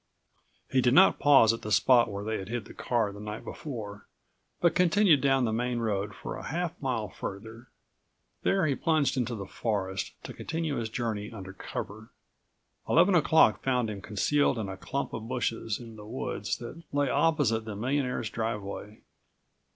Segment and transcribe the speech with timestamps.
[0.71, 3.43] He did not pause at the spot where they had hid their car the night
[3.45, 4.07] before,
[4.59, 7.67] but continued down the main road for a half mile farther.
[8.41, 12.09] There he plunged into the forest, to continue his journey under cover.
[12.89, 17.07] Eleven o'clock found him concealed in a clump of bushes in the woods that lay
[17.07, 19.03] opposite the millionaire's driveway.